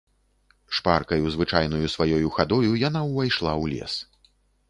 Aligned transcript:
Шпаркаю 0.77 1.33
звычайнаю 1.35 1.91
сваёю 1.95 2.27
хадою 2.39 2.73
яна 2.87 3.01
ўвайшла 3.09 3.51
ў 3.61 3.65
лес. 3.77 3.93